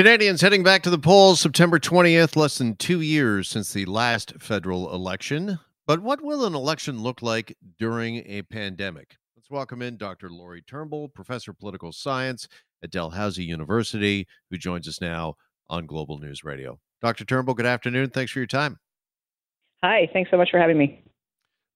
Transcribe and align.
Canadians 0.00 0.40
heading 0.40 0.62
back 0.62 0.82
to 0.82 0.88
the 0.88 0.98
polls 0.98 1.40
September 1.40 1.78
20th, 1.78 2.34
less 2.34 2.56
than 2.56 2.74
two 2.74 3.02
years 3.02 3.50
since 3.50 3.74
the 3.74 3.84
last 3.84 4.32
federal 4.40 4.94
election. 4.94 5.58
But 5.86 6.00
what 6.00 6.22
will 6.22 6.46
an 6.46 6.54
election 6.54 7.02
look 7.02 7.20
like 7.20 7.54
during 7.78 8.24
a 8.24 8.40
pandemic? 8.40 9.18
Let's 9.36 9.50
welcome 9.50 9.82
in 9.82 9.98
Dr. 9.98 10.30
Lori 10.30 10.62
Turnbull, 10.62 11.10
professor 11.10 11.50
of 11.50 11.58
political 11.58 11.92
science 11.92 12.48
at 12.82 12.90
Dalhousie 12.90 13.44
University, 13.44 14.26
who 14.48 14.56
joins 14.56 14.88
us 14.88 15.02
now 15.02 15.34
on 15.68 15.84
Global 15.84 16.16
News 16.16 16.44
Radio. 16.44 16.80
Dr. 17.02 17.26
Turnbull, 17.26 17.52
good 17.52 17.66
afternoon. 17.66 18.08
Thanks 18.08 18.32
for 18.32 18.38
your 18.38 18.46
time. 18.46 18.78
Hi, 19.84 20.08
thanks 20.14 20.30
so 20.30 20.38
much 20.38 20.50
for 20.50 20.58
having 20.58 20.78
me. 20.78 21.04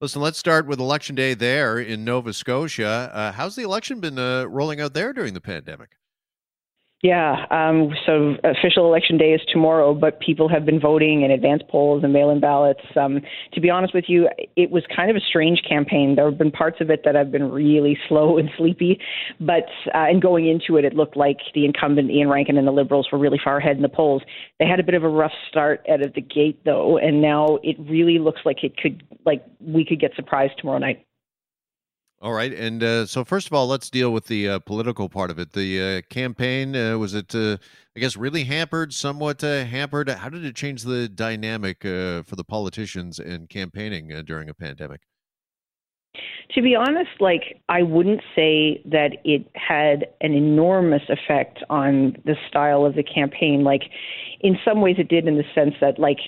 Listen, 0.00 0.22
let's 0.22 0.38
start 0.38 0.66
with 0.66 0.80
Election 0.80 1.14
Day 1.14 1.34
there 1.34 1.78
in 1.78 2.06
Nova 2.06 2.32
Scotia. 2.32 3.10
Uh, 3.12 3.32
how's 3.32 3.54
the 3.54 3.64
election 3.64 4.00
been 4.00 4.18
uh, 4.18 4.46
rolling 4.46 4.80
out 4.80 4.94
there 4.94 5.12
during 5.12 5.34
the 5.34 5.42
pandemic? 5.42 5.90
Yeah, 7.04 7.44
um, 7.50 7.90
so 8.06 8.36
official 8.44 8.86
election 8.86 9.18
day 9.18 9.34
is 9.34 9.42
tomorrow, 9.52 9.92
but 9.92 10.20
people 10.20 10.48
have 10.48 10.64
been 10.64 10.80
voting 10.80 11.20
in 11.20 11.30
advance 11.30 11.62
polls 11.68 12.02
and 12.02 12.14
mail 12.14 12.30
in 12.30 12.40
ballots. 12.40 12.80
Um, 12.96 13.20
to 13.52 13.60
be 13.60 13.68
honest 13.68 13.92
with 13.92 14.06
you, 14.08 14.26
it 14.56 14.70
was 14.70 14.84
kind 14.96 15.10
of 15.10 15.16
a 15.16 15.20
strange 15.20 15.60
campaign. 15.68 16.14
There 16.16 16.24
have 16.24 16.38
been 16.38 16.50
parts 16.50 16.78
of 16.80 16.88
it 16.88 17.02
that 17.04 17.14
have 17.14 17.30
been 17.30 17.52
really 17.52 17.98
slow 18.08 18.38
and 18.38 18.48
sleepy, 18.56 18.98
but 19.38 19.66
uh, 19.88 20.08
and 20.08 20.22
going 20.22 20.48
into 20.48 20.78
it, 20.78 20.86
it 20.86 20.94
looked 20.94 21.14
like 21.14 21.40
the 21.54 21.66
incumbent 21.66 22.10
Iain 22.10 22.28
Rankin 22.28 22.56
and 22.56 22.66
the 22.66 22.72
Liberals 22.72 23.06
were 23.12 23.18
really 23.18 23.40
far 23.44 23.58
ahead 23.58 23.76
in 23.76 23.82
the 23.82 23.90
polls. 23.90 24.22
They 24.58 24.64
had 24.66 24.80
a 24.80 24.82
bit 24.82 24.94
of 24.94 25.04
a 25.04 25.08
rough 25.10 25.34
start 25.50 25.84
out 25.92 26.00
of 26.00 26.14
the 26.14 26.22
gate, 26.22 26.64
though, 26.64 26.96
and 26.96 27.20
now 27.20 27.58
it 27.62 27.76
really 27.80 28.18
looks 28.18 28.40
like 28.46 28.64
it 28.64 28.78
could, 28.78 29.02
like, 29.26 29.44
we 29.60 29.84
could 29.84 30.00
get 30.00 30.12
surprised 30.16 30.54
tomorrow 30.56 30.78
night. 30.78 31.04
All 32.24 32.32
right, 32.32 32.54
and 32.54 32.82
uh, 32.82 33.04
so 33.04 33.22
first 33.22 33.48
of 33.48 33.52
all, 33.52 33.66
let's 33.66 33.90
deal 33.90 34.10
with 34.10 34.28
the 34.28 34.48
uh, 34.48 34.58
political 34.60 35.10
part 35.10 35.30
of 35.30 35.38
it. 35.38 35.52
The 35.52 35.98
uh, 35.98 36.00
campaign 36.08 36.74
uh, 36.74 36.96
was 36.96 37.12
it, 37.12 37.34
uh, 37.34 37.58
I 37.94 38.00
guess, 38.00 38.16
really 38.16 38.44
hampered, 38.44 38.94
somewhat 38.94 39.44
uh, 39.44 39.66
hampered. 39.66 40.08
How 40.08 40.30
did 40.30 40.42
it 40.42 40.56
change 40.56 40.84
the 40.84 41.06
dynamic 41.06 41.82
for 41.82 42.34
the 42.34 42.42
politicians 42.42 43.18
in 43.18 43.46
campaigning 43.48 44.08
during 44.24 44.48
a 44.48 44.54
pandemic? 44.54 45.02
To 46.54 46.62
be 46.62 46.74
honest, 46.74 47.10
like 47.20 47.60
I 47.68 47.82
wouldn't 47.82 48.22
say 48.34 48.82
that 48.86 49.18
it 49.24 49.46
had 49.54 50.06
an 50.22 50.32
enormous 50.32 51.02
effect 51.10 51.58
on 51.68 52.16
the 52.24 52.36
style 52.48 52.86
of 52.86 52.94
the 52.94 53.02
campaign. 53.02 53.64
Like 53.64 53.82
in 54.40 54.56
some 54.64 54.80
ways, 54.80 54.96
it 54.96 55.08
did 55.08 55.28
in 55.28 55.36
the 55.36 55.44
sense 55.54 55.74
that 55.82 55.98
like 55.98 56.20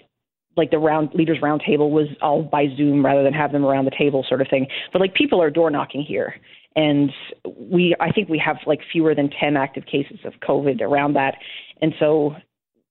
like 0.57 0.71
the 0.71 0.79
round 0.79 1.11
leaders 1.15 1.39
roundtable 1.43 1.91
was 1.91 2.09
all 2.23 2.43
by 2.43 2.67
Zoom 2.77 3.05
rather 3.05 3.23
than 3.23 3.33
have 3.33 3.53
them 3.53 3.65
around 3.65 3.85
the 3.85 3.91
table 3.97 4.25
sort 4.29 4.41
of 4.41 4.49
thing. 4.49 4.67
But 4.93 5.01
like 5.01 5.15
people 5.15 5.43
are 5.43 5.51
door 5.51 5.71
knocking 5.71 6.03
here. 6.03 6.35
And 6.75 7.11
we 7.45 7.95
I 8.01 8.11
think 8.13 8.29
we 8.29 8.39
have 8.39 8.57
like 8.67 8.81
fewer 8.91 9.15
than 9.15 9.31
ten 9.31 9.57
active 9.57 9.87
cases 9.87 10.19
of 10.25 10.35
COVID 10.47 10.81
around 10.81 11.15
that. 11.15 11.37
And 11.81 11.95
so 11.99 12.37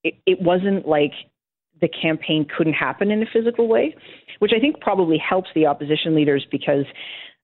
it, 0.04 0.16
it 0.26 0.42
wasn't 0.42 0.88
like 0.88 1.12
the 1.82 1.90
campaign 1.90 2.48
couldn't 2.56 2.74
happen 2.74 3.12
in 3.12 3.22
a 3.22 3.26
physical 3.32 3.68
way, 3.68 3.96
which 4.40 4.52
I 4.56 4.60
think 4.60 4.80
probably 4.80 5.18
helps 5.18 5.50
the 5.54 5.66
opposition 5.66 6.16
leaders 6.16 6.46
because 6.50 6.86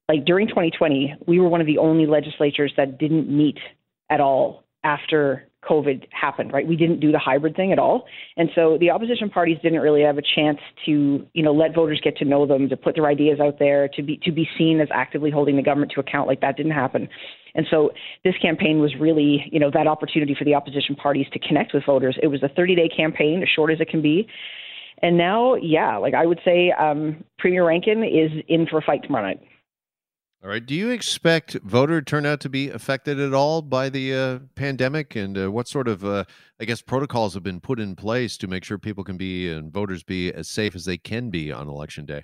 like 0.07 0.25
during 0.25 0.47
2020, 0.47 1.15
we 1.27 1.39
were 1.39 1.47
one 1.47 1.61
of 1.61 1.67
the 1.67 1.77
only 1.77 2.05
legislatures 2.05 2.73
that 2.77 2.97
didn't 2.97 3.29
meet 3.29 3.59
at 4.09 4.19
all 4.19 4.63
after 4.83 5.47
COVID 5.67 6.07
happened, 6.11 6.51
right? 6.53 6.67
We 6.67 6.75
didn't 6.75 6.99
do 6.99 7.11
the 7.11 7.19
hybrid 7.19 7.55
thing 7.55 7.71
at 7.71 7.79
all. 7.79 8.05
And 8.37 8.49
so 8.55 8.77
the 8.79 8.89
opposition 8.89 9.29
parties 9.29 9.57
didn't 9.61 9.79
really 9.79 10.01
have 10.01 10.17
a 10.17 10.21
chance 10.21 10.59
to, 10.85 11.25
you 11.33 11.43
know, 11.43 11.53
let 11.53 11.75
voters 11.75 12.01
get 12.03 12.17
to 12.17 12.25
know 12.25 12.45
them, 12.45 12.69
to 12.69 12.77
put 12.77 12.95
their 12.95 13.05
ideas 13.05 13.39
out 13.39 13.59
there, 13.59 13.87
to 13.89 14.01
be 14.01 14.19
to 14.23 14.31
be 14.31 14.47
seen 14.57 14.79
as 14.81 14.87
actively 14.93 15.29
holding 15.29 15.55
the 15.55 15.61
government 15.61 15.91
to 15.93 15.99
account 15.99 16.27
like 16.27 16.41
that 16.41 16.57
didn't 16.57 16.71
happen. 16.71 17.07
And 17.53 17.67
so 17.69 17.91
this 18.23 18.35
campaign 18.41 18.79
was 18.79 18.95
really, 18.99 19.45
you 19.51 19.59
know, 19.59 19.69
that 19.73 19.87
opportunity 19.87 20.35
for 20.37 20.45
the 20.45 20.55
opposition 20.55 20.95
parties 20.95 21.27
to 21.33 21.39
connect 21.39 21.73
with 21.73 21.85
voters. 21.85 22.17
It 22.23 22.27
was 22.27 22.41
a 22.43 22.49
30-day 22.49 22.89
campaign, 22.95 23.41
as 23.43 23.49
short 23.49 23.71
as 23.71 23.81
it 23.81 23.89
can 23.89 24.01
be. 24.01 24.27
And 25.01 25.17
now, 25.17 25.55
yeah, 25.55 25.97
like 25.97 26.13
I 26.13 26.25
would 26.25 26.39
say, 26.45 26.71
um, 26.71 27.23
Premier 27.39 27.65
Rankin 27.65 28.03
is 28.03 28.31
in 28.47 28.67
for 28.67 28.77
a 28.77 28.81
fight 28.81 29.03
tomorrow 29.03 29.27
night. 29.27 29.41
All 30.43 30.49
right. 30.49 30.65
Do 30.65 30.73
you 30.73 30.89
expect 30.89 31.53
voter 31.63 32.01
turnout 32.01 32.39
to 32.39 32.49
be 32.49 32.69
affected 32.69 33.19
at 33.19 33.31
all 33.31 33.61
by 33.61 33.89
the 33.89 34.15
uh, 34.15 34.39
pandemic? 34.55 35.15
And 35.15 35.37
uh, 35.37 35.51
what 35.51 35.67
sort 35.67 35.87
of, 35.87 36.03
uh, 36.03 36.23
I 36.59 36.65
guess, 36.65 36.81
protocols 36.81 37.35
have 37.35 37.43
been 37.43 37.59
put 37.59 37.79
in 37.79 37.95
place 37.95 38.37
to 38.37 38.47
make 38.47 38.63
sure 38.63 38.79
people 38.79 39.03
can 39.03 39.17
be 39.17 39.51
and 39.51 39.71
voters 39.71 40.01
be 40.01 40.33
as 40.33 40.49
safe 40.49 40.73
as 40.73 40.85
they 40.85 40.97
can 40.97 41.29
be 41.29 41.51
on 41.51 41.67
election 41.67 42.07
day? 42.07 42.23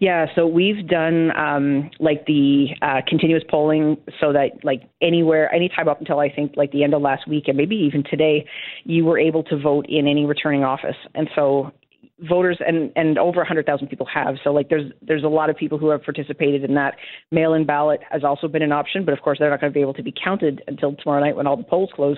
Yeah, 0.00 0.26
so 0.36 0.46
we've 0.46 0.86
done 0.86 1.36
um, 1.36 1.90
like 1.98 2.26
the 2.26 2.68
uh, 2.80 3.00
continuous 3.08 3.42
polling 3.50 3.96
so 4.20 4.32
that 4.32 4.50
like 4.62 4.82
anywhere, 5.02 5.52
anytime 5.52 5.88
up 5.88 5.98
until 5.98 6.20
I 6.20 6.30
think 6.32 6.52
like 6.56 6.70
the 6.70 6.84
end 6.84 6.94
of 6.94 7.02
last 7.02 7.26
week 7.26 7.48
and 7.48 7.56
maybe 7.56 7.74
even 7.74 8.04
today, 8.08 8.46
you 8.84 9.04
were 9.04 9.18
able 9.18 9.42
to 9.44 9.58
vote 9.58 9.86
in 9.88 10.06
any 10.06 10.26
returning 10.26 10.62
office. 10.62 10.96
And 11.14 11.28
so 11.34 11.72
voters 12.20 12.58
and 12.66 12.92
and 12.96 13.18
over 13.18 13.38
100,000 13.38 13.88
people 13.88 14.06
have. 14.06 14.36
So 14.42 14.50
like 14.52 14.68
there's 14.68 14.90
there's 15.02 15.24
a 15.24 15.28
lot 15.28 15.50
of 15.50 15.56
people 15.56 15.78
who 15.78 15.88
have 15.90 16.02
participated 16.02 16.64
in 16.64 16.74
that. 16.74 16.96
Mail-in 17.30 17.66
ballot 17.66 18.00
has 18.10 18.24
also 18.24 18.48
been 18.48 18.62
an 18.62 18.72
option, 18.72 19.04
but 19.04 19.14
of 19.14 19.20
course 19.20 19.38
they're 19.38 19.50
not 19.50 19.60
going 19.60 19.72
to 19.72 19.74
be 19.74 19.80
able 19.80 19.94
to 19.94 20.02
be 20.02 20.12
counted 20.12 20.62
until 20.66 20.94
tomorrow 20.96 21.20
night 21.20 21.36
when 21.36 21.46
all 21.46 21.56
the 21.56 21.64
polls 21.64 21.90
close. 21.94 22.16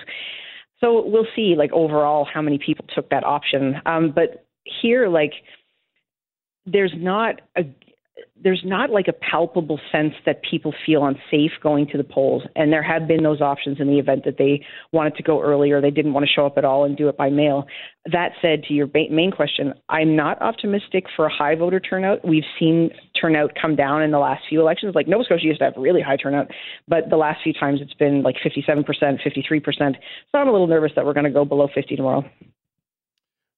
So 0.79 1.05
we'll 1.05 1.27
see 1.35 1.55
like 1.57 1.71
overall 1.73 2.25
how 2.31 2.41
many 2.41 2.57
people 2.57 2.85
took 2.93 3.09
that 3.09 3.23
option. 3.23 3.75
Um, 3.85 4.11
but 4.13 4.45
here 4.63 5.07
like 5.07 5.33
there's 6.65 6.93
not 6.95 7.41
a 7.57 7.63
there's 8.43 8.61
not 8.65 8.89
like 8.89 9.07
a 9.07 9.13
palpable 9.13 9.79
sense 9.91 10.13
that 10.25 10.41
people 10.43 10.73
feel 10.85 11.05
unsafe 11.05 11.51
going 11.61 11.87
to 11.87 11.97
the 11.97 12.03
polls. 12.03 12.43
And 12.55 12.71
there 12.71 12.83
have 12.83 13.07
been 13.07 13.23
those 13.23 13.41
options 13.41 13.79
in 13.79 13.87
the 13.87 13.99
event 13.99 14.25
that 14.25 14.37
they 14.37 14.65
wanted 14.91 15.15
to 15.15 15.23
go 15.23 15.41
earlier, 15.41 15.79
they 15.79 15.91
didn't 15.91 16.13
want 16.13 16.25
to 16.25 16.31
show 16.31 16.45
up 16.45 16.57
at 16.57 16.65
all 16.65 16.83
and 16.83 16.97
do 16.97 17.07
it 17.07 17.17
by 17.17 17.29
mail. 17.29 17.67
That 18.11 18.31
said, 18.41 18.63
to 18.63 18.73
your 18.73 18.89
main 18.93 19.31
question, 19.31 19.73
I'm 19.89 20.15
not 20.15 20.41
optimistic 20.41 21.05
for 21.15 21.27
a 21.27 21.33
high 21.33 21.55
voter 21.55 21.79
turnout. 21.79 22.27
We've 22.27 22.43
seen 22.59 22.89
turnout 23.19 23.51
come 23.59 23.75
down 23.75 24.01
in 24.01 24.11
the 24.11 24.19
last 24.19 24.43
few 24.49 24.59
elections. 24.59 24.95
Like 24.95 25.07
Nova 25.07 25.23
Scotia 25.23 25.45
used 25.45 25.59
to 25.59 25.65
have 25.65 25.73
really 25.77 26.01
high 26.01 26.17
turnout, 26.17 26.47
but 26.87 27.09
the 27.09 27.17
last 27.17 27.41
few 27.43 27.53
times 27.53 27.79
it's 27.81 27.93
been 27.93 28.23
like 28.23 28.37
57%, 28.43 28.85
53%. 28.85 29.95
So 30.31 30.37
I'm 30.37 30.47
a 30.47 30.51
little 30.51 30.67
nervous 30.67 30.91
that 30.95 31.05
we're 31.05 31.13
going 31.13 31.25
to 31.25 31.31
go 31.31 31.45
below 31.45 31.67
50 31.73 31.95
tomorrow. 31.95 32.25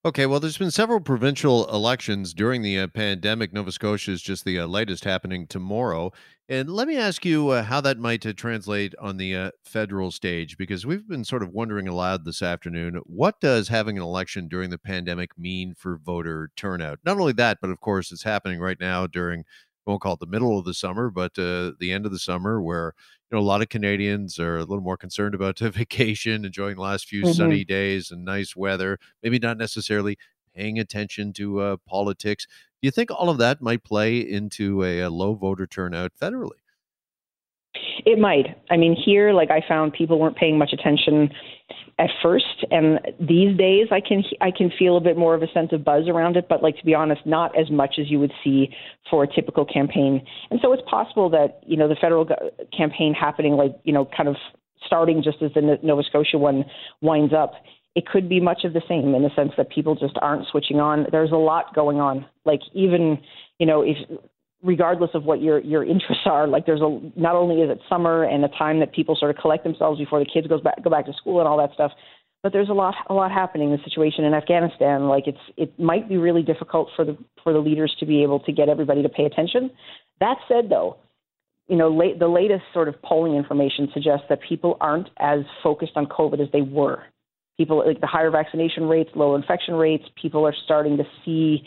Okay, 0.05 0.25
well, 0.25 0.41
there's 0.41 0.57
been 0.57 0.69
several 0.69 0.99
provincial 0.99 1.65
elections 1.73 2.33
during 2.33 2.61
the 2.61 2.77
uh, 2.77 2.87
pandemic. 2.87 3.53
Nova 3.53 3.71
Scotia 3.71 4.11
is 4.11 4.21
just 4.21 4.43
the 4.43 4.59
uh, 4.59 4.65
latest 4.65 5.05
happening 5.05 5.47
tomorrow. 5.47 6.11
And 6.49 6.69
let 6.69 6.89
me 6.89 6.97
ask 6.97 7.23
you 7.23 7.47
uh, 7.51 7.63
how 7.63 7.79
that 7.79 7.97
might 7.97 8.25
uh, 8.25 8.33
translate 8.33 8.93
on 8.99 9.15
the 9.15 9.33
uh, 9.33 9.51
federal 9.63 10.11
stage, 10.11 10.57
because 10.57 10.85
we've 10.85 11.07
been 11.07 11.23
sort 11.23 11.41
of 11.41 11.53
wondering 11.53 11.87
aloud 11.87 12.25
this 12.25 12.41
afternoon 12.41 12.99
what 13.05 13.39
does 13.39 13.69
having 13.69 13.95
an 13.95 14.03
election 14.03 14.49
during 14.49 14.71
the 14.71 14.77
pandemic 14.77 15.37
mean 15.37 15.73
for 15.73 15.97
voter 16.03 16.51
turnout? 16.57 16.99
Not 17.05 17.17
only 17.17 17.31
that, 17.33 17.59
but 17.61 17.69
of 17.69 17.79
course, 17.79 18.11
it's 18.11 18.23
happening 18.23 18.59
right 18.59 18.81
now 18.81 19.07
during 19.07 19.45
won't 19.85 20.01
call 20.01 20.13
it 20.13 20.19
the 20.19 20.25
middle 20.25 20.57
of 20.57 20.65
the 20.65 20.73
summer, 20.73 21.09
but 21.09 21.37
uh, 21.37 21.71
the 21.79 21.91
end 21.91 22.05
of 22.05 22.11
the 22.11 22.19
summer, 22.19 22.61
where 22.61 22.93
you 23.29 23.37
know 23.37 23.41
a 23.41 23.45
lot 23.45 23.61
of 23.61 23.69
Canadians 23.69 24.39
are 24.39 24.57
a 24.57 24.63
little 24.63 24.81
more 24.81 24.97
concerned 24.97 25.35
about 25.35 25.59
vacation, 25.59 26.45
enjoying 26.45 26.75
the 26.75 26.81
last 26.81 27.07
few 27.07 27.23
mm-hmm. 27.23 27.33
sunny 27.33 27.65
days 27.65 28.11
and 28.11 28.23
nice 28.23 28.55
weather. 28.55 28.99
Maybe 29.21 29.39
not 29.39 29.57
necessarily 29.57 30.17
paying 30.55 30.79
attention 30.79 31.33
to 31.33 31.59
uh, 31.59 31.77
politics. 31.87 32.45
Do 32.81 32.87
you 32.87 32.91
think 32.91 33.11
all 33.11 33.29
of 33.29 33.37
that 33.39 33.61
might 33.61 33.83
play 33.83 34.19
into 34.19 34.83
a, 34.83 35.01
a 35.01 35.09
low 35.09 35.35
voter 35.35 35.67
turnout 35.67 36.11
federally? 36.21 36.62
It 38.05 38.19
might. 38.19 38.57
I 38.69 38.77
mean, 38.77 38.95
here, 38.95 39.33
like 39.33 39.49
I 39.49 39.61
found 39.67 39.93
people 39.93 40.19
weren't 40.19 40.35
paying 40.35 40.57
much 40.57 40.73
attention 40.73 41.29
at 41.99 42.09
first, 42.21 42.65
and 42.71 42.99
these 43.19 43.57
days 43.57 43.87
I 43.91 43.99
can 43.99 44.23
I 44.41 44.51
can 44.51 44.71
feel 44.77 44.97
a 44.97 45.01
bit 45.01 45.17
more 45.17 45.35
of 45.35 45.43
a 45.43 45.47
sense 45.53 45.71
of 45.71 45.83
buzz 45.83 46.07
around 46.07 46.37
it. 46.37 46.47
But 46.49 46.61
like 46.61 46.77
to 46.77 46.85
be 46.85 46.93
honest, 46.93 47.21
not 47.25 47.57
as 47.57 47.69
much 47.71 47.95
as 47.99 48.09
you 48.09 48.19
would 48.19 48.33
see 48.43 48.69
for 49.09 49.23
a 49.23 49.27
typical 49.27 49.65
campaign. 49.65 50.25
And 50.51 50.59
so 50.61 50.73
it's 50.73 50.83
possible 50.89 51.29
that 51.31 51.61
you 51.65 51.77
know 51.77 51.87
the 51.87 51.95
federal 51.99 52.27
campaign 52.75 53.13
happening 53.13 53.53
like 53.53 53.75
you 53.83 53.93
know 53.93 54.07
kind 54.15 54.29
of 54.29 54.35
starting 54.85 55.23
just 55.23 55.41
as 55.41 55.51
the 55.53 55.79
Nova 55.81 56.03
Scotia 56.03 56.37
one 56.37 56.65
winds 57.01 57.33
up. 57.33 57.53
It 57.95 58.07
could 58.07 58.27
be 58.27 58.39
much 58.39 58.63
of 58.63 58.73
the 58.73 58.81
same 58.87 59.13
in 59.13 59.21
the 59.21 59.29
sense 59.35 59.51
that 59.57 59.69
people 59.69 59.95
just 59.95 60.17
aren't 60.19 60.47
switching 60.47 60.79
on. 60.79 61.05
There's 61.11 61.31
a 61.31 61.35
lot 61.35 61.75
going 61.75 61.99
on. 61.99 62.25
Like 62.43 62.61
even 62.73 63.19
you 63.59 63.65
know 63.65 63.81
if 63.81 63.97
regardless 64.63 65.11
of 65.13 65.23
what 65.25 65.41
your 65.41 65.59
your 65.59 65.83
interests 65.83 66.23
are 66.25 66.47
like 66.47 66.65
there's 66.65 66.81
a 66.81 66.99
not 67.19 67.35
only 67.35 67.61
is 67.61 67.69
it 67.69 67.79
summer 67.89 68.23
and 68.23 68.45
a 68.45 68.47
time 68.49 68.79
that 68.79 68.93
people 68.93 69.15
sort 69.15 69.29
of 69.29 69.37
collect 69.41 69.63
themselves 69.63 69.99
before 69.99 70.19
the 70.19 70.25
kids 70.25 70.47
goes 70.47 70.61
back 70.61 70.81
go 70.83 70.89
back 70.89 71.05
to 71.05 71.13
school 71.13 71.39
and 71.39 71.47
all 71.47 71.57
that 71.57 71.73
stuff 71.73 71.91
but 72.43 72.51
there's 72.51 72.69
a 72.69 72.73
lot 72.73 72.93
a 73.09 73.13
lot 73.13 73.31
happening 73.31 73.71
in 73.71 73.77
the 73.77 73.83
situation 73.83 74.25
in 74.25 74.33
Afghanistan. 74.33 75.07
Like 75.07 75.27
it's 75.27 75.39
it 75.55 75.79
might 75.79 76.09
be 76.09 76.17
really 76.17 76.43
difficult 76.43 76.89
for 76.95 77.05
the 77.05 77.17
for 77.41 77.53
the 77.53 77.59
leaders 77.59 77.95
to 78.01 78.05
be 78.05 78.21
able 78.21 78.41
to 78.41 78.51
get 78.51 78.67
everybody 78.67 79.01
to 79.01 79.09
pay 79.09 79.23
attention. 79.23 79.71
That 80.19 80.35
said 80.49 80.69
though 80.69 80.97
you 81.67 81.77
know 81.77 81.89
late, 81.89 82.19
the 82.19 82.27
latest 82.27 82.63
sort 82.73 82.89
of 82.89 83.01
polling 83.01 83.35
information 83.35 83.87
suggests 83.93 84.25
that 84.27 84.39
people 84.47 84.77
aren't 84.81 85.09
as 85.17 85.39
focused 85.63 85.93
on 85.95 86.05
covid 86.05 86.41
as 86.41 86.51
they 86.51 86.61
were. 86.61 87.03
People 87.57 87.85
like 87.87 88.01
the 88.01 88.07
higher 88.07 88.29
vaccination 88.29 88.83
rates 88.83 89.11
low 89.15 89.35
infection 89.35 89.75
rates 89.75 90.03
people 90.21 90.45
are 90.45 90.55
starting 90.65 90.97
to 90.97 91.05
see 91.23 91.63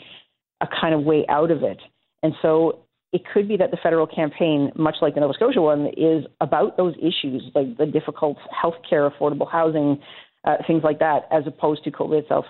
a 0.61 0.67
kind 0.67 0.93
of 0.93 1.01
way 1.01 1.25
out 1.27 1.49
of 1.49 1.63
it. 1.63 1.79
And 2.21 2.33
so 2.43 2.83
it 3.13 3.21
could 3.33 3.47
be 3.47 3.57
that 3.57 3.71
the 3.71 3.77
federal 3.81 4.05
campaign, 4.05 4.71
much 4.75 4.95
like 5.01 5.15
the 5.15 5.21
Nova 5.21 5.33
Scotia 5.33 5.61
one, 5.61 5.87
is 5.95 6.25
about 6.41 6.75
those 6.77 6.93
issues, 6.97 7.43
like 7.55 7.77
the 7.77 7.85
difficult 7.85 8.37
health 8.51 8.75
care, 8.87 9.09
affordable 9.09 9.49
housing, 9.49 9.99
uh, 10.43 10.55
things 10.65 10.83
like 10.83 10.99
that, 10.99 11.27
as 11.31 11.43
opposed 11.47 11.83
to 11.85 11.91
COVID 11.91 12.23
itself. 12.23 12.45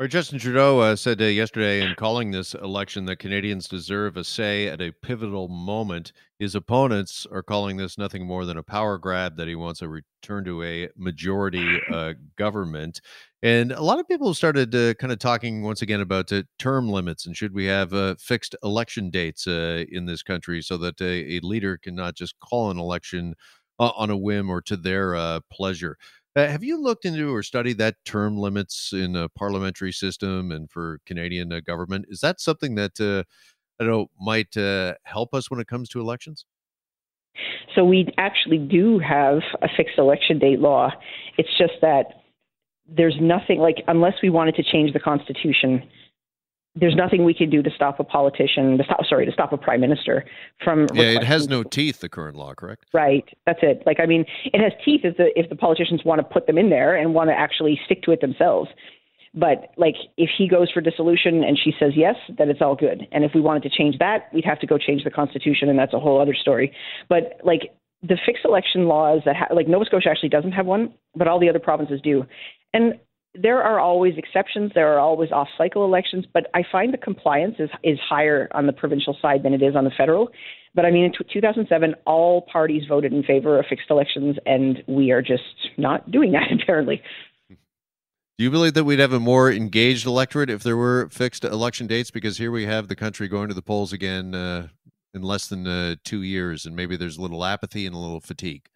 Or 0.00 0.08
Justin 0.08 0.38
Trudeau 0.38 0.78
uh, 0.78 0.96
said 0.96 1.20
uh, 1.20 1.26
yesterday 1.26 1.82
in 1.82 1.94
calling 1.94 2.30
this 2.30 2.54
election 2.54 3.04
that 3.04 3.18
Canadians 3.18 3.68
deserve 3.68 4.16
a 4.16 4.24
say 4.24 4.66
at 4.66 4.80
a 4.80 4.92
pivotal 5.02 5.46
moment. 5.48 6.12
His 6.38 6.54
opponents 6.54 7.26
are 7.30 7.42
calling 7.42 7.76
this 7.76 7.98
nothing 7.98 8.26
more 8.26 8.46
than 8.46 8.56
a 8.56 8.62
power 8.62 8.96
grab, 8.96 9.36
that 9.36 9.46
he 9.46 9.54
wants 9.54 9.82
a 9.82 9.90
return 9.90 10.42
to 10.46 10.62
a 10.62 10.88
majority 10.96 11.82
uh, 11.92 12.14
government. 12.36 13.02
And 13.42 13.72
a 13.72 13.82
lot 13.82 14.00
of 14.00 14.08
people 14.08 14.32
started 14.32 14.74
uh, 14.74 14.94
kind 14.94 15.12
of 15.12 15.18
talking 15.18 15.62
once 15.62 15.82
again 15.82 16.00
about 16.00 16.32
uh, 16.32 16.44
term 16.58 16.88
limits 16.88 17.26
and 17.26 17.36
should 17.36 17.52
we 17.52 17.66
have 17.66 17.92
uh, 17.92 18.14
fixed 18.18 18.56
election 18.62 19.10
dates 19.10 19.46
in 19.46 20.06
this 20.06 20.22
country 20.22 20.62
so 20.62 20.78
that 20.78 20.98
a 21.02 21.40
leader 21.42 21.76
cannot 21.76 22.14
just 22.14 22.40
call 22.40 22.70
an 22.70 22.78
election 22.78 23.34
on 23.78 24.08
a 24.08 24.16
whim 24.16 24.48
or 24.48 24.62
to 24.62 24.78
their 24.78 25.40
pleasure. 25.52 25.98
Uh, 26.40 26.48
have 26.48 26.64
you 26.64 26.80
looked 26.80 27.04
into 27.04 27.34
or 27.34 27.42
studied 27.42 27.76
that 27.76 27.96
term 28.06 28.38
limits 28.38 28.94
in 28.94 29.14
a 29.14 29.28
parliamentary 29.28 29.92
system 29.92 30.50
and 30.52 30.70
for 30.70 30.98
Canadian 31.04 31.52
uh, 31.52 31.60
government? 31.60 32.06
Is 32.08 32.20
that 32.20 32.40
something 32.40 32.76
that 32.76 32.98
uh, 32.98 33.24
I 33.78 33.84
don't 33.84 33.92
know 33.92 34.06
might 34.18 34.56
uh, 34.56 34.94
help 35.04 35.34
us 35.34 35.50
when 35.50 35.60
it 35.60 35.66
comes 35.66 35.90
to 35.90 36.00
elections? 36.00 36.46
So 37.74 37.84
we 37.84 38.08
actually 38.16 38.56
do 38.56 38.98
have 39.00 39.40
a 39.60 39.68
fixed 39.76 39.98
election 39.98 40.38
date 40.38 40.60
law. 40.60 40.90
It's 41.36 41.50
just 41.58 41.74
that 41.82 42.06
there's 42.88 43.16
nothing 43.20 43.58
like 43.58 43.76
unless 43.86 44.14
we 44.22 44.30
wanted 44.30 44.54
to 44.54 44.62
change 44.62 44.94
the 44.94 45.00
constitution 45.00 45.82
there's 46.76 46.94
nothing 46.94 47.24
we 47.24 47.34
can 47.34 47.50
do 47.50 47.62
to 47.62 47.70
stop 47.74 47.98
a 47.98 48.04
politician 48.04 48.78
to 48.78 48.84
stop 48.84 49.00
sorry 49.08 49.26
to 49.26 49.32
stop 49.32 49.52
a 49.52 49.56
prime 49.56 49.80
minister 49.80 50.24
from 50.62 50.86
yeah 50.94 51.04
it 51.04 51.24
has 51.24 51.48
no 51.48 51.62
teeth 51.62 52.00
the 52.00 52.08
current 52.08 52.36
law 52.36 52.54
correct? 52.54 52.86
Right 52.92 53.24
that's 53.46 53.58
it. 53.62 53.82
Like 53.86 53.98
i 54.00 54.06
mean 54.06 54.24
it 54.44 54.60
has 54.60 54.72
teeth 54.84 55.00
if 55.04 55.16
the 55.16 55.38
if 55.38 55.48
the 55.48 55.56
politicians 55.56 56.02
want 56.04 56.20
to 56.20 56.22
put 56.24 56.46
them 56.46 56.58
in 56.58 56.70
there 56.70 56.96
and 56.96 57.14
want 57.14 57.30
to 57.30 57.34
actually 57.34 57.80
stick 57.84 58.02
to 58.04 58.12
it 58.12 58.20
themselves. 58.20 58.70
But 59.34 59.72
like 59.76 59.96
if 60.16 60.30
he 60.36 60.48
goes 60.48 60.70
for 60.70 60.80
dissolution 60.80 61.42
and 61.42 61.58
she 61.58 61.72
says 61.78 61.92
yes 61.96 62.16
then 62.38 62.50
it's 62.50 62.62
all 62.62 62.76
good. 62.76 63.06
And 63.10 63.24
if 63.24 63.32
we 63.34 63.40
wanted 63.40 63.64
to 63.64 63.70
change 63.70 63.98
that 63.98 64.32
we'd 64.32 64.44
have 64.44 64.60
to 64.60 64.66
go 64.66 64.78
change 64.78 65.02
the 65.02 65.10
constitution 65.10 65.68
and 65.68 65.78
that's 65.78 65.94
a 65.94 66.00
whole 66.00 66.20
other 66.20 66.34
story. 66.34 66.72
But 67.08 67.40
like 67.42 67.74
the 68.02 68.16
fixed 68.24 68.44
election 68.44 68.86
laws 68.86 69.22
that 69.26 69.36
ha- 69.36 69.54
like 69.54 69.68
nova 69.68 69.84
scotia 69.84 70.08
actually 70.08 70.30
doesn't 70.30 70.52
have 70.52 70.66
one 70.66 70.94
but 71.16 71.26
all 71.26 71.40
the 71.40 71.48
other 71.48 71.58
provinces 71.58 72.00
do. 72.00 72.24
And 72.72 72.94
there 73.34 73.62
are 73.62 73.78
always 73.78 74.14
exceptions. 74.16 74.72
There 74.74 74.92
are 74.92 74.98
always 74.98 75.30
off 75.30 75.48
cycle 75.56 75.84
elections, 75.84 76.24
but 76.32 76.48
I 76.54 76.64
find 76.70 76.92
the 76.92 76.98
compliance 76.98 77.56
is, 77.58 77.70
is 77.82 77.98
higher 78.00 78.48
on 78.52 78.66
the 78.66 78.72
provincial 78.72 79.16
side 79.20 79.42
than 79.42 79.54
it 79.54 79.62
is 79.62 79.76
on 79.76 79.84
the 79.84 79.90
federal. 79.96 80.30
But 80.74 80.84
I 80.84 80.90
mean, 80.90 81.04
in 81.04 81.12
2007, 81.12 81.94
all 82.06 82.42
parties 82.42 82.82
voted 82.88 83.12
in 83.12 83.22
favor 83.22 83.58
of 83.58 83.66
fixed 83.68 83.90
elections, 83.90 84.36
and 84.46 84.82
we 84.86 85.10
are 85.10 85.22
just 85.22 85.42
not 85.76 86.10
doing 86.10 86.32
that, 86.32 86.52
apparently. 86.62 87.02
Do 87.48 88.44
you 88.44 88.50
believe 88.50 88.74
that 88.74 88.84
we'd 88.84 89.00
have 89.00 89.12
a 89.12 89.20
more 89.20 89.52
engaged 89.52 90.06
electorate 90.06 90.48
if 90.48 90.62
there 90.62 90.76
were 90.76 91.08
fixed 91.10 91.44
election 91.44 91.86
dates? 91.86 92.10
Because 92.10 92.38
here 92.38 92.50
we 92.50 92.64
have 92.64 92.88
the 92.88 92.96
country 92.96 93.28
going 93.28 93.48
to 93.48 93.54
the 93.54 93.62
polls 93.62 93.92
again 93.92 94.34
uh, 94.34 94.68
in 95.12 95.22
less 95.22 95.48
than 95.48 95.66
uh, 95.66 95.96
two 96.04 96.22
years, 96.22 96.64
and 96.64 96.74
maybe 96.74 96.96
there's 96.96 97.18
a 97.18 97.22
little 97.22 97.44
apathy 97.44 97.84
and 97.84 97.94
a 97.94 97.98
little 97.98 98.20
fatigue. 98.20 98.68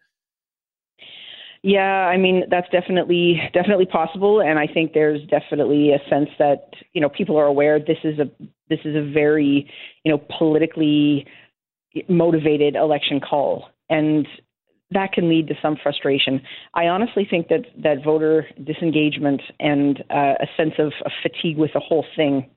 Yeah, 1.67 1.81
I 1.81 2.17
mean 2.17 2.43
that's 2.51 2.69
definitely 2.69 3.41
definitely 3.51 3.87
possible, 3.87 4.39
and 4.39 4.59
I 4.59 4.67
think 4.67 4.93
there's 4.93 5.21
definitely 5.29 5.93
a 5.93 6.09
sense 6.11 6.29
that 6.37 6.69
you 6.93 7.01
know 7.01 7.09
people 7.09 7.37
are 7.37 7.47
aware 7.47 7.79
this 7.79 7.97
is 8.03 8.19
a 8.19 8.29
this 8.69 8.77
is 8.85 8.95
a 8.95 9.01
very 9.01 9.67
you 10.03 10.11
know 10.11 10.21
politically 10.37 11.25
motivated 12.07 12.75
election 12.75 13.19
call, 13.19 13.69
and 13.89 14.27
that 14.91 15.11
can 15.11 15.27
lead 15.27 15.47
to 15.47 15.55
some 15.59 15.75
frustration. 15.81 16.39
I 16.75 16.85
honestly 16.85 17.25
think 17.27 17.47
that 17.47 17.65
that 17.81 18.03
voter 18.03 18.45
disengagement 18.63 19.41
and 19.59 20.03
uh, 20.11 20.35
a 20.41 20.47
sense 20.55 20.73
of, 20.77 20.93
of 21.03 21.11
fatigue 21.23 21.57
with 21.57 21.71
the 21.73 21.79
whole 21.79 22.05
thing 22.15 22.47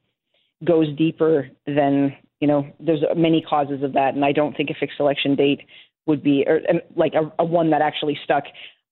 goes 0.66 0.94
deeper 0.98 1.48
than 1.66 2.14
you 2.40 2.46
know. 2.46 2.66
There's 2.78 3.02
many 3.16 3.40
causes 3.40 3.82
of 3.82 3.94
that, 3.94 4.14
and 4.14 4.22
I 4.22 4.32
don't 4.32 4.54
think 4.54 4.68
a 4.68 4.74
fixed 4.78 5.00
election 5.00 5.34
date 5.34 5.62
would 6.04 6.22
be 6.22 6.44
or 6.46 6.60
like 6.94 7.14
a, 7.14 7.32
a 7.38 7.44
one 7.46 7.70
that 7.70 7.80
actually 7.80 8.18
stuck 8.22 8.44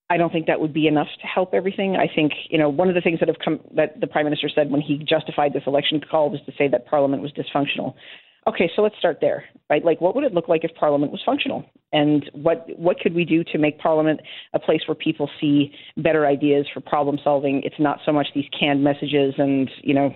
I 0.08 0.16
don't 0.16 0.32
think 0.32 0.46
that 0.46 0.60
would 0.60 0.72
be 0.72 0.86
enough 0.86 1.08
to 1.20 1.26
help 1.26 1.52
everything. 1.52 1.96
I 1.96 2.06
think, 2.12 2.32
you 2.48 2.58
know, 2.58 2.68
one 2.68 2.88
of 2.88 2.94
the 2.94 3.00
things 3.00 3.18
that 3.18 3.28
have 3.28 3.38
come 3.44 3.60
that 3.74 4.00
the 4.00 4.06
prime 4.06 4.24
minister 4.24 4.48
said 4.48 4.70
when 4.70 4.80
he 4.80 4.98
justified 4.98 5.52
this 5.52 5.64
election 5.66 6.00
call 6.00 6.30
was 6.30 6.40
to 6.46 6.52
say 6.56 6.68
that 6.68 6.86
parliament 6.86 7.22
was 7.22 7.32
dysfunctional. 7.32 7.94
Okay, 8.48 8.70
so 8.76 8.82
let's 8.82 8.96
start 8.96 9.18
there, 9.20 9.44
right? 9.68 9.84
Like, 9.84 10.00
what 10.00 10.14
would 10.14 10.22
it 10.22 10.32
look 10.32 10.48
like 10.48 10.62
if 10.62 10.72
parliament 10.76 11.10
was 11.10 11.20
functional, 11.26 11.64
and 11.92 12.30
what 12.32 12.66
what 12.78 13.00
could 13.00 13.12
we 13.12 13.24
do 13.24 13.42
to 13.42 13.58
make 13.58 13.80
parliament 13.80 14.20
a 14.54 14.60
place 14.60 14.82
where 14.86 14.94
people 14.94 15.28
see 15.40 15.72
better 15.96 16.24
ideas 16.26 16.64
for 16.72 16.80
problem 16.80 17.18
solving? 17.24 17.62
It's 17.64 17.80
not 17.80 17.98
so 18.06 18.12
much 18.12 18.28
these 18.36 18.44
canned 18.58 18.84
messages 18.84 19.34
and 19.38 19.68
you 19.82 19.94
know 19.94 20.14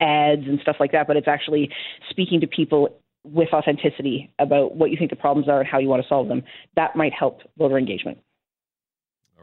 ads 0.00 0.42
and 0.46 0.58
stuff 0.60 0.76
like 0.80 0.90
that, 0.90 1.06
but 1.06 1.16
it's 1.16 1.28
actually 1.28 1.70
speaking 2.10 2.40
to 2.40 2.48
people 2.48 2.98
with 3.22 3.52
authenticity 3.52 4.32
about 4.40 4.74
what 4.74 4.90
you 4.90 4.96
think 4.96 5.10
the 5.10 5.16
problems 5.16 5.48
are 5.48 5.60
and 5.60 5.68
how 5.68 5.78
you 5.78 5.88
want 5.88 6.02
to 6.02 6.08
solve 6.08 6.26
them. 6.26 6.42
That 6.74 6.96
might 6.96 7.12
help 7.12 7.42
voter 7.58 7.78
engagement. 7.78 8.18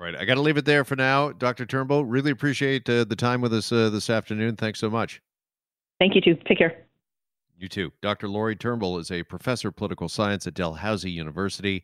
Right, 0.03 0.17
I 0.17 0.25
got 0.25 0.35
to 0.35 0.41
leave 0.41 0.57
it 0.57 0.65
there 0.65 0.83
for 0.83 0.97
now, 0.97 1.31
Dr. 1.31 1.65
Turnbull. 1.65 2.03
Really 2.03 2.29
appreciate 2.29 2.89
uh, 2.89 3.05
the 3.05 3.15
time 3.15 3.39
with 3.39 3.53
us 3.53 3.71
uh, 3.71 3.89
this 3.89 4.09
afternoon. 4.09 4.57
Thanks 4.57 4.77
so 4.77 4.89
much. 4.89 5.21
Thank 5.97 6.13
you 6.13 6.19
too. 6.19 6.35
Take 6.45 6.57
care. 6.57 6.83
You 7.57 7.69
too. 7.69 7.93
Dr. 8.01 8.27
Lori 8.27 8.57
Turnbull 8.57 8.97
is 8.97 9.11
a 9.11 9.23
professor 9.23 9.69
of 9.69 9.77
political 9.77 10.09
science 10.09 10.45
at 10.45 10.55
Dalhousie 10.55 11.09
University 11.09 11.83